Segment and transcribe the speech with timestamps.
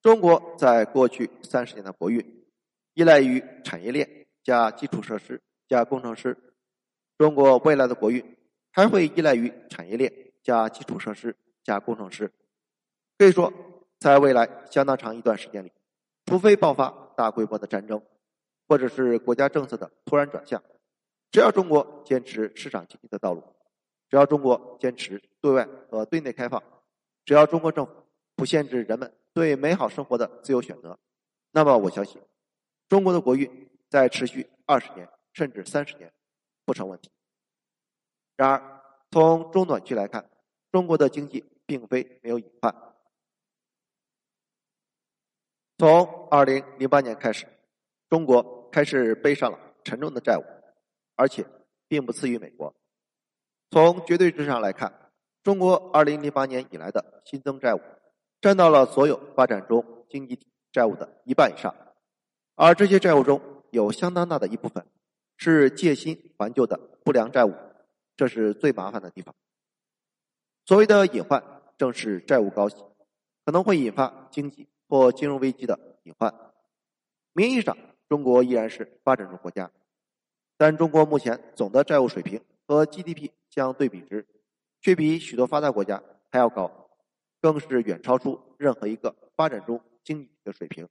[0.00, 2.24] 中国在过去三十年的国运，
[2.94, 6.36] 依赖于产业链加基础设施加工程师。
[7.16, 8.36] 中国未来的国运
[8.70, 11.34] 还会依赖于产业链加基础设施
[11.64, 12.30] 加工程师。
[13.18, 13.52] 可以说，
[13.98, 15.72] 在未来相当长一段时间里，
[16.26, 18.00] 除非爆发大规模的战争，
[18.68, 20.62] 或者是国家政策的突然转向，
[21.32, 23.42] 只要中国坚持市场经济的道路，
[24.08, 26.62] 只要中国坚持对外和对内开放，
[27.24, 27.92] 只要中国政府
[28.36, 30.98] 不限制人们对美好生活的自由选择，
[31.52, 32.20] 那么我相信，
[32.88, 36.12] 中国的国运在持续二十年甚至三十年
[36.64, 37.08] 不成问题。
[38.36, 38.82] 然而，
[39.12, 40.28] 从中短期来看，
[40.72, 42.74] 中国的经济并非没有隐患。
[45.78, 47.46] 从二零零八年开始，
[48.10, 50.42] 中国开始背上了沉重的债务，
[51.14, 51.46] 而且
[51.86, 52.74] 并不次于美国。
[53.70, 55.12] 从绝对值上来看，
[55.44, 57.80] 中国二零零八年以来的新增债务
[58.40, 61.74] 占到了所有发展中经济体债务的一半以上，
[62.54, 63.40] 而这些债务中
[63.70, 64.84] 有相当大的一部分
[65.36, 67.54] 是借新还旧的不良债务，
[68.16, 69.34] 这是最麻烦的地方。
[70.64, 71.42] 所谓的隐患，
[71.76, 72.76] 正是债务高息
[73.44, 74.68] 可能会引发经济。
[74.90, 76.34] 或金融危机的隐患。
[77.34, 77.76] 名义上，
[78.08, 79.70] 中国依然是发展中国家，
[80.56, 84.26] 但中国目前总的债务水平和 GDP 相对比值，
[84.80, 86.77] 却比许多发达国家还要高，
[87.40, 90.88] 更是远超出任何一个发展中经济体的水平。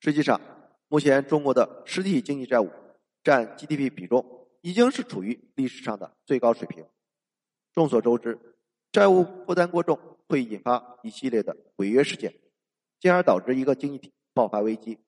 [0.00, 0.40] 实际上，
[0.88, 2.70] 目前中国的实体经济债务
[3.22, 6.86] 占 GDP 比重已经是处于历史上的最高水平。
[7.72, 8.38] 众所周知，
[8.92, 9.98] 债务负担过重。
[10.30, 12.34] 会引发一系列的违约事件，
[13.00, 14.98] 进而导致一个经济体爆发危机。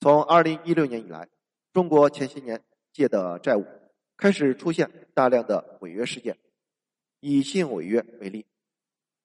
[0.00, 1.28] 从二零一六年以来，
[1.74, 3.66] 中国前些年借的债务
[4.16, 6.38] 开始出现大量的违约事件。
[7.20, 8.46] 以信用违约为例，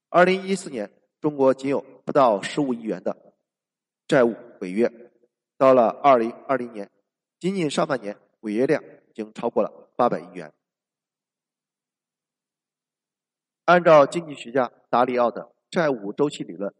[0.09, 3.35] 二零一四年中国仅有不到十五亿元的
[4.07, 4.89] 债务违约，
[5.57, 6.89] 到了二零二零年，
[7.39, 10.53] 仅仅上半年违约量已经超过了八百亿元。
[13.65, 16.73] 按照经济学家达里奥的债务周期理论，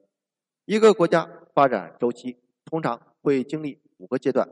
[0.64, 4.48] 一个国家发展周期通常会经历五个阶段，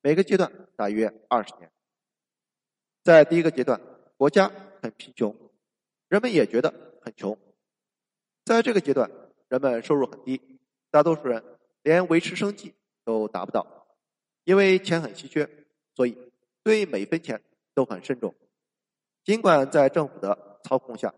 [0.00, 1.70] 每个阶段大约二十年。
[3.02, 3.78] 在第一个阶段，
[4.16, 4.50] 国家
[4.80, 5.36] 很贫穷，
[6.08, 6.72] 人们也觉得
[7.02, 7.38] 很穷。
[8.44, 9.10] 在这个阶段，
[9.48, 10.40] 人们收入很低，
[10.90, 11.42] 大多数人
[11.82, 12.74] 连维持生计
[13.04, 13.86] 都达不到，
[14.44, 15.48] 因为钱很稀缺，
[15.94, 16.32] 所以
[16.62, 17.42] 对每一分钱
[17.74, 18.34] 都很慎重。
[19.24, 21.14] 尽管在政府的操控下，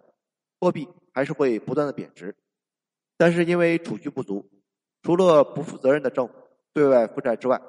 [0.61, 2.37] 货币还是会不断的贬值，
[3.17, 4.49] 但是因为储蓄不足，
[5.03, 6.35] 除了不负责任的政府
[6.73, 7.61] 对外负债之外，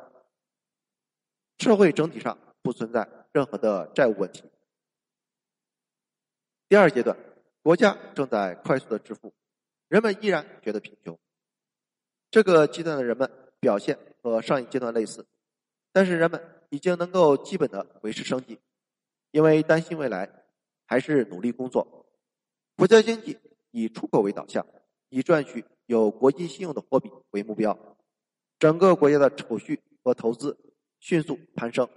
[1.58, 4.44] 社会整体上不存在任何的债务问题。
[6.70, 7.18] 第二阶段，
[7.64, 9.34] 国家正在快速的致富，
[9.88, 11.18] 人们依然觉得贫穷。
[12.30, 15.26] 这个阶段的人们表现和上一阶段类似，
[15.94, 18.60] 但是人们已经能够基本的维持生计，
[19.32, 20.30] 因为担心未来，
[20.86, 22.06] 还是努力工作。
[22.76, 23.40] 国家经济
[23.72, 24.68] 以出口为导向，
[25.10, 27.98] 以赚取有国际信用的货币为目标。
[28.60, 30.58] 整个国家的储蓄和投资
[31.00, 31.88] 迅速攀升。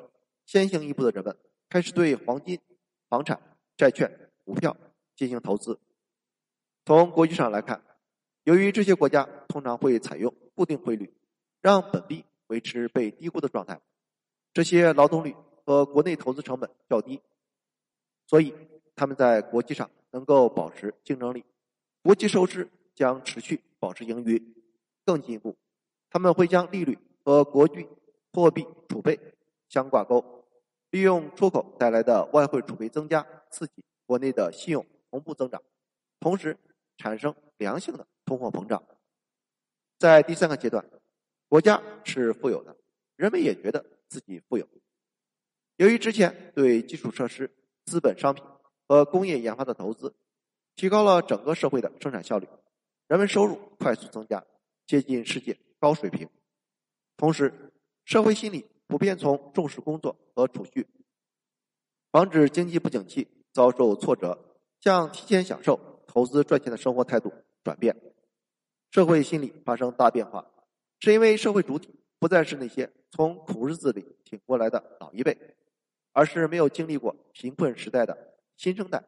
[0.47, 1.37] 先行一步的人们
[1.69, 2.61] 开始对黄金、
[3.09, 3.41] 房产、
[3.77, 4.77] 债券、股票
[5.17, 5.79] 进行投资。
[6.91, 7.81] 从国际上来看，
[8.43, 11.15] 由于这些国家通常会采用固定汇率，
[11.61, 13.81] 让本币维持被低估的状态，
[14.53, 17.21] 这些劳动力和国内投资成本较低，
[18.27, 18.53] 所以
[18.97, 19.89] 他们在国际上。
[20.11, 21.45] 能够保持竞争力，
[22.03, 24.43] 国际收支将持续保持盈余。
[25.07, 25.55] 更进一步，
[26.11, 27.87] 他们会将利率和国际
[28.33, 29.17] 货币储备
[29.69, 30.45] 相挂钩，
[30.91, 35.63] 利用出口带来的外汇储备增加，刺激国内的信用同步增长，
[36.19, 36.59] 同时
[37.01, 38.85] 产生良性的通货膨胀。
[39.99, 40.85] 在第三个阶段，
[41.49, 42.77] 国家是富有的，
[43.17, 44.69] 人们也觉得自己富有。
[45.77, 47.51] 由于之前对基础设施、
[47.87, 48.45] 资本、商品。
[48.91, 50.13] 和工业研发的投资，
[50.75, 52.49] 提高了整个社会的生产效率，
[53.07, 54.45] 人们收入快速增加，
[54.85, 56.29] 接近世界高水平。
[57.17, 57.73] 同时，
[58.05, 60.89] 社会心理普遍从重视工作和储蓄，
[62.11, 65.79] 防止经济不景气遭受挫折，向提前享受、
[66.13, 67.97] 投资赚钱的生活态度转变。
[68.91, 70.45] 社会心理发生大变化，
[70.99, 75.39] 是因为社会主体不再是那些从苦日子里挺过来的老一辈，
[76.13, 78.35] 而是没有经历过贫困时代的。
[78.57, 79.05] 新生代，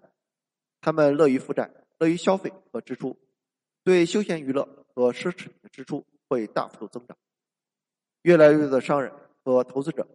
[0.80, 1.68] 他们乐于负债，
[1.98, 3.18] 乐于消费和支出，
[3.82, 4.62] 对休闲娱乐
[4.94, 7.16] 和奢侈品的支出会大幅度增长。
[8.22, 9.12] 越来越多的商人
[9.44, 10.06] 和投资者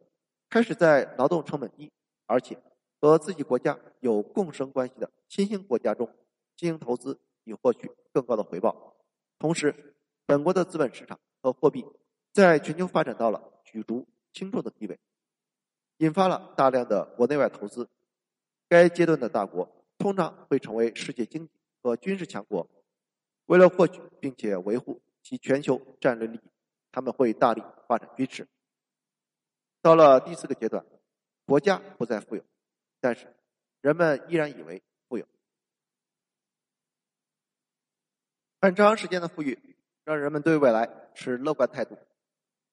[0.50, 1.92] 开始在劳动成本低，
[2.26, 2.58] 而且
[3.02, 6.10] 和自己国家有共生关系的新兴国家中
[6.58, 8.98] 进行投资，以获取更高的回报。
[9.40, 9.96] 同时，
[10.26, 11.86] 本国的资本市场和货币
[12.34, 15.00] 在全球发展到了举足轻重的地位，
[15.98, 17.88] 引发了大量的国内外投资。
[18.68, 22.68] 该阶段的大国通常会成为世界经济和军事强国。
[23.46, 26.42] 为了获取并且维护其全球战略利益，
[26.92, 28.46] 他们会大力发展军事。
[29.82, 30.86] 到了第四个阶段，
[31.46, 32.44] 国家不再富有，
[33.00, 33.34] 但是
[33.80, 35.26] 人们依然以为富有。
[38.60, 39.58] 很长时间的富裕
[40.04, 41.98] 让人们对未来持乐观态度，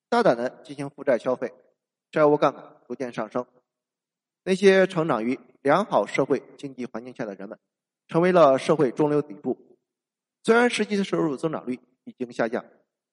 [0.08, 1.52] 大胆的进行负债消费，
[2.10, 3.46] 债务杠杆逐渐上升。
[4.44, 7.58] 那些成长于良好社会经济环境下的人们，
[8.08, 9.78] 成为了社会中流砥柱。
[10.42, 12.64] 虽然实际的收入增长率已经下降，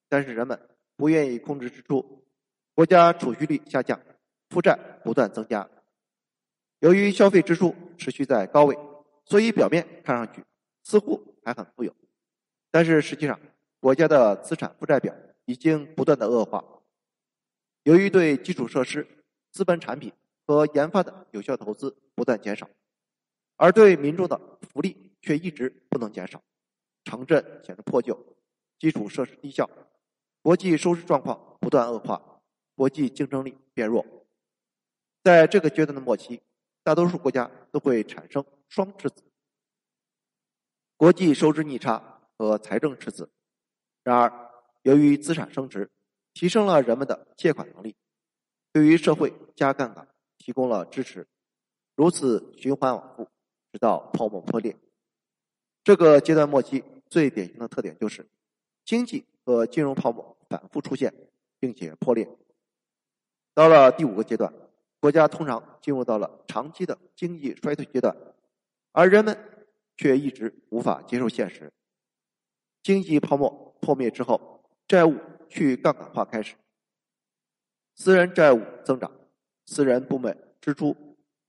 [0.08, 0.60] 但是人们
[0.96, 2.26] 不愿意控制支出，
[2.74, 4.00] 国家储蓄率下降，
[4.50, 5.70] 负债不断增加。
[6.80, 8.78] 由于消费支出持续在高位，
[9.26, 10.44] 所以表面看上去
[10.84, 11.94] 似乎还很富有，
[12.72, 13.40] 但是实际上
[13.80, 15.14] 国家的资产负债表
[15.46, 16.64] 已经不断的恶化。
[17.84, 19.06] 由于对基础设施、
[19.52, 20.14] 资本产品
[20.48, 22.70] 和研发的有效投资不断减少，
[23.58, 24.40] 而对民众的
[24.70, 26.42] 福利却一直不能减少。
[27.04, 28.18] 城镇显得破旧，
[28.78, 29.70] 基础设施低效，
[30.44, 32.42] 国际收支状况不断恶化，
[32.76, 34.06] 国际竞争力变弱。
[35.24, 36.42] 在这个阶段的末期，
[36.84, 39.24] 大多数国家都会产生双赤字：
[40.98, 42.11] 国际收支逆差
[42.42, 43.30] 和财政赤字。
[44.04, 44.50] 然而，
[44.82, 45.92] 由于资产升值，
[46.34, 47.96] 提升了人们的借款能力，
[48.74, 50.08] 对于社会加杠杆
[50.40, 51.28] 提供了支持，
[51.96, 53.30] 如此循环往复，
[53.72, 54.76] 直到泡沫破裂。
[55.84, 58.28] 这个阶段末期最典型的特点就是
[58.84, 61.14] 经济和金融泡沫反复出现，
[61.60, 62.28] 并且破裂。
[63.54, 64.52] 到了第五个阶段，
[65.00, 68.18] 国家通常进入到了长期的经济衰退阶段，
[68.94, 69.38] 而人们
[69.96, 71.72] 却一直无法接受现实。
[72.84, 75.16] 经济泡沫破灭之后，债务
[75.50, 76.56] 去杠杆化开始，
[77.96, 79.12] 私人债务增长，
[79.66, 80.96] 私人部门支出，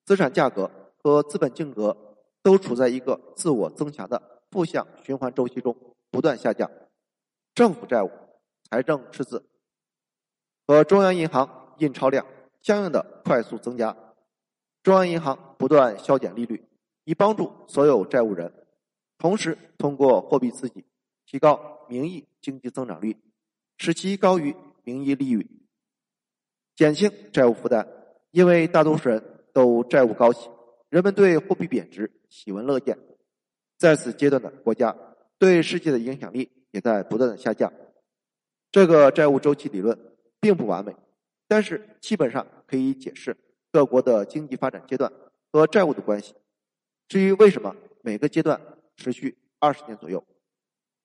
[0.04, 0.70] 资产价格
[1.02, 1.96] 和资本净额。
[2.44, 4.20] 都处在一个自我增强的
[4.50, 5.76] 负向循环周期中，
[6.10, 6.68] 不断下降。
[7.54, 8.10] 政府债务、
[8.68, 9.44] 财政赤字
[10.66, 12.26] 和中央银行印钞量
[12.60, 13.96] 相应的快速增加。
[14.82, 16.68] 中央银行不断削减利率，
[17.04, 18.52] 以帮助所有债务人，
[19.18, 20.84] 同时通过货币刺激
[21.32, 23.16] 提高名义经济增长率，
[23.78, 25.48] 使其高于名义利率，
[26.76, 27.88] 减轻债务负担。
[28.32, 30.50] 因为大多数人都债务高企。
[30.90, 32.98] 人们对货币贬值喜闻乐见，
[33.78, 34.94] 在此阶段的国家
[35.38, 37.72] 对世界的影响力也在不断的下降。
[38.70, 39.98] 这个债务周期理论
[40.38, 40.94] 并不完美，
[41.48, 43.34] 但是基本上可以解释
[43.70, 45.10] 各国的经济发展阶段
[45.50, 46.34] 和债务的关系。
[47.08, 48.60] 至于为什么每个阶段
[48.96, 50.22] 持续二十年左右，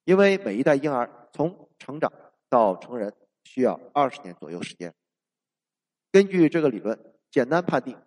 [0.08, 2.10] 因为每一代婴儿从成长
[2.48, 3.14] 到成人
[3.44, 4.94] 需要二十年左右时间。
[6.14, 6.98] 根据这个理论，
[7.30, 7.98] 简单判定。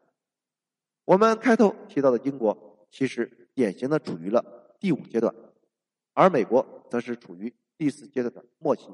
[1.04, 4.42] 我们开头提到的英国，其实典型的处于了
[4.80, 5.34] 第五阶段，
[6.14, 8.88] 而美国则是处于第四阶段的末期。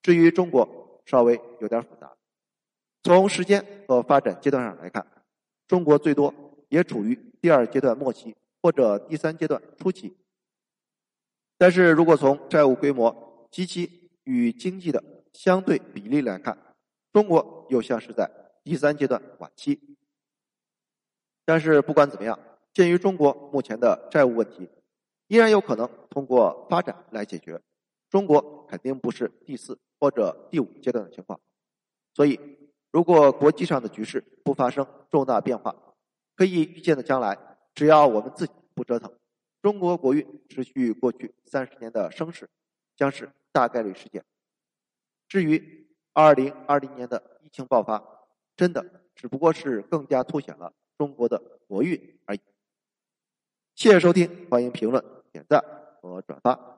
[0.00, 2.16] 至于中国，稍微有点复杂。
[3.02, 5.04] 从时间和发展阶段上来看，
[5.66, 6.32] 中国最多
[6.68, 10.16] 也处于第二阶段末期或者第三阶段初期。
[11.64, 15.02] 但是如果从债务规模及其与经济的
[15.32, 16.58] 相对比例来看，
[17.10, 18.30] 中国又像是在
[18.62, 19.80] 第三阶段晚期。
[21.46, 22.38] 但是不管怎么样，
[22.74, 24.68] 鉴于中国目前的债务问题，
[25.28, 27.58] 依然有可能通过发展来解决。
[28.10, 31.40] 中国肯定不是第四或者第五阶段的情况，
[32.12, 32.38] 所以
[32.90, 35.74] 如果国际上的局势不发生重大变化，
[36.36, 37.38] 可以预见的将来，
[37.74, 39.10] 只要我们自己不折腾，
[39.64, 42.50] 中国国运持续过去三十年的升势，
[42.94, 44.22] 将是大概率事件。
[45.26, 50.70] 至于二零二零年的疫情爆发，真的只不过是更加凸显了。
[50.98, 52.40] 中国的国运而已。
[53.74, 55.02] 谢谢收听，欢迎评论、
[55.32, 55.64] 点赞
[56.02, 56.73] 和转发。